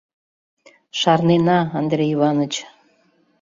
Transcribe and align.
—Шарнена, 0.99 1.59
Андрей 1.79 2.11
Иваныч. 2.15 2.53